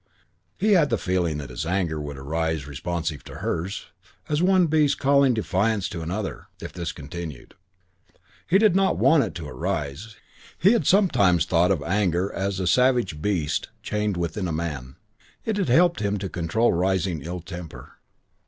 [0.59, 3.85] XI He had the feeling that his anger would arise responsive to hers,
[4.29, 7.53] as one beast calling defiance to another, if this continued.
[8.07, 8.17] And
[8.47, 10.15] he did not want it to arise.
[10.57, 14.95] He had sometimes thought of anger as a savage beast chained within a man.
[15.45, 17.99] It had helped him to control rising ill temper.